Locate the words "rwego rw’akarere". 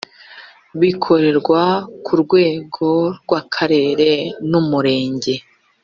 2.21-4.09